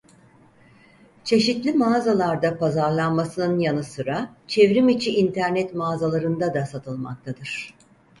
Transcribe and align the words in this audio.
Çeşitli 1.23 1.73
mağazalarda 1.73 2.57
pazarlanmasının 2.57 3.59
yanı 3.59 3.83
sıra 3.83 4.33
çevrimiçi 4.47 5.15
internet 5.19 5.73
mağazalarında 5.75 6.53
da 6.53 6.65
satılmaktadır. 6.65 7.73